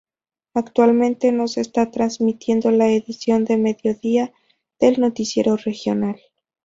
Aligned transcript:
Actualmente 0.55 1.31
no 1.31 1.47
se 1.47 1.61
está 1.61 1.91
transmitiendo 1.91 2.71
la 2.71 2.89
edición 2.89 3.45
de 3.45 3.57
mediodía 3.57 4.33
del 4.79 4.99
noticiero 4.99 5.57
regional. 5.57 6.19